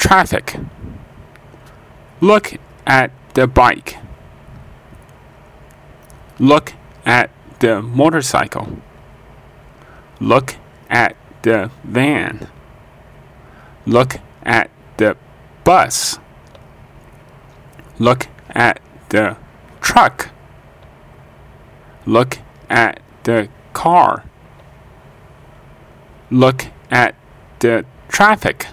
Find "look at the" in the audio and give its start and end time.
2.22-3.46, 6.38-7.82, 10.18-11.70, 13.84-15.16, 17.98-19.36, 22.06-23.50, 26.30-27.84